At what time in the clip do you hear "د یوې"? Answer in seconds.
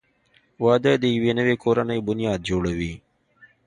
1.01-1.31